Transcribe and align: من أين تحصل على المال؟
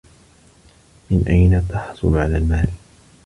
من 1.11 1.23
أين 1.27 1.67
تحصل 1.69 2.17
على 2.17 2.37
المال؟ 2.37 2.67